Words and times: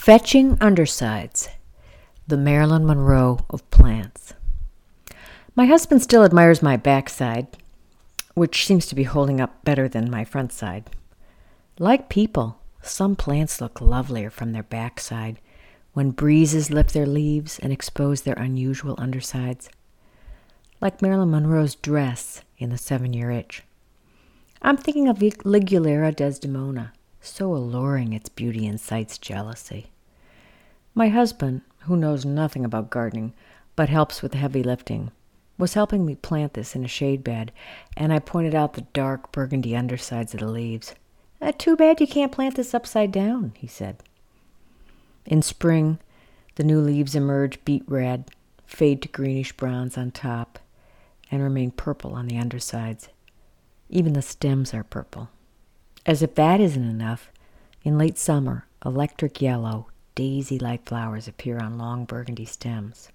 Fetching 0.00 0.56
undersides, 0.62 1.50
the 2.26 2.38
Marilyn 2.38 2.86
Monroe 2.86 3.40
of 3.50 3.70
plants. 3.70 4.32
My 5.54 5.66
husband 5.66 6.00
still 6.00 6.24
admires 6.24 6.62
my 6.62 6.78
backside, 6.78 7.48
which 8.32 8.64
seems 8.64 8.86
to 8.86 8.94
be 8.94 9.02
holding 9.02 9.42
up 9.42 9.62
better 9.62 9.90
than 9.90 10.10
my 10.10 10.24
front 10.24 10.52
side. 10.52 10.88
Like 11.78 12.08
people, 12.08 12.58
some 12.80 13.14
plants 13.14 13.60
look 13.60 13.82
lovelier 13.82 14.30
from 14.30 14.52
their 14.52 14.62
backside 14.62 15.38
when 15.92 16.12
breezes 16.12 16.70
lift 16.70 16.94
their 16.94 17.04
leaves 17.04 17.58
and 17.58 17.70
expose 17.70 18.22
their 18.22 18.38
unusual 18.38 18.94
undersides. 18.96 19.68
Like 20.80 21.02
Marilyn 21.02 21.30
Monroe's 21.30 21.74
dress 21.74 22.40
in 22.56 22.70
The 22.70 22.78
Seven 22.78 23.12
Year 23.12 23.30
Itch. 23.30 23.64
I'm 24.62 24.78
thinking 24.78 25.08
of 25.08 25.18
Ligularia 25.18 26.16
desdemona, 26.16 26.94
so 27.20 27.54
alluring 27.54 28.12
its 28.12 28.28
beauty 28.28 28.66
incites 28.66 29.18
jealousy. 29.18 29.90
My 30.94 31.08
husband, 31.08 31.62
who 31.80 31.96
knows 31.96 32.24
nothing 32.24 32.64
about 32.64 32.90
gardening 32.90 33.32
but 33.76 33.88
helps 33.88 34.22
with 34.22 34.34
heavy 34.34 34.62
lifting, 34.62 35.10
was 35.56 35.74
helping 35.74 36.04
me 36.04 36.14
plant 36.14 36.54
this 36.54 36.74
in 36.74 36.84
a 36.84 36.88
shade 36.88 37.22
bed, 37.22 37.52
and 37.96 38.12
I 38.12 38.18
pointed 38.18 38.54
out 38.54 38.74
the 38.74 38.86
dark 38.92 39.30
burgundy 39.30 39.76
undersides 39.76 40.34
of 40.34 40.40
the 40.40 40.48
leaves. 40.48 40.94
Uh, 41.40 41.52
too 41.56 41.76
bad 41.76 42.00
you 42.00 42.06
can't 42.06 42.32
plant 42.32 42.56
this 42.56 42.74
upside 42.74 43.12
down, 43.12 43.52
he 43.56 43.66
said. 43.66 44.02
In 45.26 45.42
spring, 45.42 45.98
the 46.56 46.64
new 46.64 46.80
leaves 46.80 47.14
emerge 47.14 47.64
beet 47.64 47.84
red, 47.86 48.30
fade 48.66 49.02
to 49.02 49.08
greenish 49.08 49.52
bronze 49.52 49.96
on 49.96 50.10
top, 50.10 50.58
and 51.30 51.42
remain 51.42 51.70
purple 51.70 52.14
on 52.14 52.26
the 52.26 52.38
undersides. 52.38 53.08
Even 53.88 54.14
the 54.14 54.22
stems 54.22 54.74
are 54.74 54.84
purple. 54.84 55.28
As 56.06 56.22
if 56.22 56.34
that 56.34 56.60
isn't 56.60 56.88
enough, 56.88 57.30
in 57.82 57.98
late 57.98 58.18
summer, 58.18 58.66
electric 58.84 59.42
yellow, 59.42 59.88
daisy 60.14 60.58
like 60.58 60.86
flowers 60.86 61.28
appear 61.28 61.58
on 61.58 61.78
long 61.78 62.04
burgundy 62.04 62.46
stems. 62.46 63.10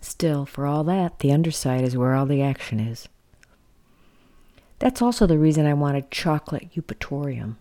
Still, 0.00 0.44
for 0.44 0.66
all 0.66 0.84
that, 0.84 1.20
the 1.20 1.32
underside 1.32 1.82
is 1.82 1.96
where 1.96 2.14
all 2.14 2.26
the 2.26 2.42
action 2.42 2.80
is. 2.80 3.08
That's 4.80 5.00
also 5.00 5.26
the 5.26 5.38
reason 5.38 5.64
I 5.64 5.74
wanted 5.74 6.10
chocolate 6.10 6.74
eupatorium. 6.74 7.56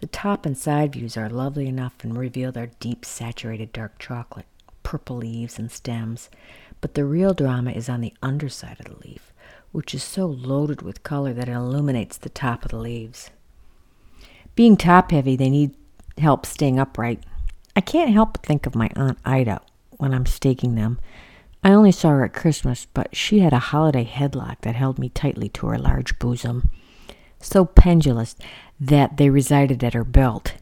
The 0.00 0.06
top 0.06 0.46
and 0.46 0.56
side 0.56 0.94
views 0.94 1.16
are 1.16 1.28
lovely 1.28 1.68
enough 1.68 2.02
and 2.02 2.16
reveal 2.16 2.50
their 2.50 2.70
deep, 2.80 3.04
saturated 3.04 3.72
dark 3.72 3.98
chocolate, 3.98 4.46
purple 4.82 5.18
leaves 5.18 5.58
and 5.58 5.70
stems, 5.70 6.30
but 6.80 6.94
the 6.94 7.04
real 7.04 7.34
drama 7.34 7.70
is 7.70 7.88
on 7.88 8.00
the 8.00 8.14
underside 8.22 8.80
of 8.80 8.86
the 8.86 9.06
leaf, 9.06 9.32
which 9.70 9.94
is 9.94 10.02
so 10.02 10.26
loaded 10.26 10.82
with 10.82 11.02
color 11.04 11.32
that 11.34 11.48
it 11.48 11.52
illuminates 11.52 12.16
the 12.16 12.28
top 12.28 12.64
of 12.64 12.70
the 12.70 12.78
leaves. 12.78 13.30
Being 14.54 14.76
top 14.76 15.10
heavy, 15.10 15.36
they 15.36 15.48
need 15.48 15.74
help 16.18 16.44
staying 16.44 16.78
upright. 16.78 17.22
I 17.74 17.80
can't 17.80 18.12
help 18.12 18.34
but 18.34 18.42
think 18.42 18.66
of 18.66 18.74
my 18.74 18.90
Aunt 18.96 19.18
Ida 19.24 19.60
when 19.96 20.12
I'm 20.12 20.26
staking 20.26 20.74
them. 20.74 20.98
I 21.64 21.72
only 21.72 21.92
saw 21.92 22.10
her 22.10 22.24
at 22.24 22.34
Christmas, 22.34 22.86
but 22.92 23.14
she 23.16 23.38
had 23.38 23.52
a 23.52 23.58
holiday 23.58 24.04
headlock 24.04 24.60
that 24.62 24.74
held 24.74 24.98
me 24.98 25.08
tightly 25.08 25.48
to 25.50 25.68
her 25.68 25.78
large 25.78 26.18
bosom, 26.18 26.68
so 27.40 27.64
pendulous 27.64 28.36
that 28.80 29.16
they 29.16 29.30
resided 29.30 29.82
at 29.84 29.94
her 29.94 30.04
belt. 30.04 30.54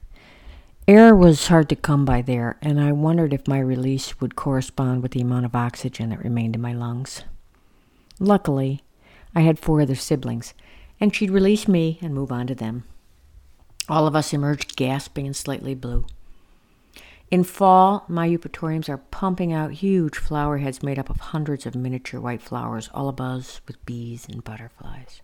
Air 0.87 1.15
was 1.15 1.47
hard 1.47 1.69
to 1.71 1.77
come 1.77 2.05
by 2.05 2.21
there, 2.23 2.59
and 2.61 2.81
I 2.81 2.93
wondered 2.93 3.33
if 3.33 3.49
my 3.49 3.59
release 3.59 4.21
would 4.21 4.37
correspond 4.37 5.03
with 5.03 5.13
the 5.13 5.21
amount 5.21 5.47
of 5.47 5.55
oxygen 5.57 6.11
that 6.11 6.23
remained 6.23 6.55
in 6.55 6.61
my 6.61 6.73
lungs. 6.73 7.23
Luckily, 8.19 8.83
I 9.35 9.41
had 9.41 9.59
four 9.59 9.81
other 9.81 9.95
siblings, 9.95 10.53
and 11.01 11.15
she'd 11.15 11.31
release 11.31 11.67
me 11.67 11.99
and 12.03 12.15
move 12.15 12.31
on 12.31 12.47
to 12.49 12.55
them. 12.55 12.85
All 13.91 14.07
of 14.07 14.15
us 14.15 14.33
emerged 14.33 14.77
gasping 14.77 15.27
and 15.27 15.35
slightly 15.35 15.75
blue. 15.75 16.07
In 17.29 17.43
fall, 17.43 18.05
my 18.07 18.29
eupatoriums 18.29 18.89
are 18.89 18.99
pumping 18.99 19.53
out 19.53 19.73
huge 19.73 20.17
flower 20.17 20.59
heads 20.59 20.81
made 20.81 20.97
up 20.97 21.11
of 21.11 21.19
hundreds 21.19 21.67
of 21.67 21.75
miniature 21.75 22.21
white 22.21 22.41
flowers, 22.41 22.89
all 22.95 23.13
abuzz 23.13 23.61
with 23.67 23.85
bees 23.85 24.29
and 24.29 24.45
butterflies. 24.45 25.23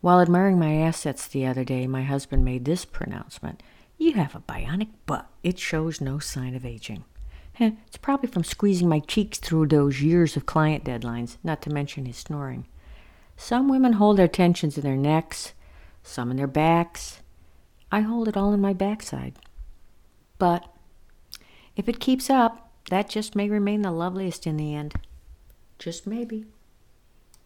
While 0.00 0.22
admiring 0.22 0.58
my 0.58 0.76
assets 0.76 1.26
the 1.26 1.46
other 1.46 1.62
day, 1.62 1.86
my 1.86 2.04
husband 2.04 2.42
made 2.42 2.64
this 2.64 2.86
pronouncement 2.86 3.62
You 3.98 4.14
have 4.14 4.34
a 4.34 4.40
bionic 4.40 4.88
butt. 5.04 5.28
It 5.42 5.58
shows 5.58 6.00
no 6.00 6.18
sign 6.20 6.54
of 6.54 6.64
aging. 6.64 7.04
It's 7.58 7.98
probably 7.98 8.30
from 8.30 8.44
squeezing 8.44 8.88
my 8.88 9.00
cheeks 9.00 9.38
through 9.38 9.66
those 9.66 10.00
years 10.00 10.38
of 10.38 10.46
client 10.46 10.84
deadlines, 10.84 11.36
not 11.44 11.60
to 11.62 11.70
mention 11.70 12.06
his 12.06 12.16
snoring. 12.16 12.66
Some 13.36 13.68
women 13.68 13.94
hold 13.94 14.16
their 14.16 14.28
tensions 14.28 14.78
in 14.78 14.84
their 14.84 14.96
necks, 14.96 15.52
some 16.02 16.30
in 16.30 16.36
their 16.36 16.46
backs. 16.46 17.20
I 17.92 18.00
hold 18.00 18.28
it 18.28 18.36
all 18.36 18.52
in 18.52 18.60
my 18.60 18.72
backside. 18.72 19.38
But 20.38 20.72
if 21.76 21.88
it 21.88 22.00
keeps 22.00 22.30
up, 22.30 22.70
that 22.90 23.08
just 23.08 23.36
may 23.36 23.48
remain 23.48 23.82
the 23.82 23.90
loveliest 23.90 24.46
in 24.46 24.56
the 24.56 24.74
end. 24.74 24.94
Just 25.78 26.06
maybe. 26.06 26.46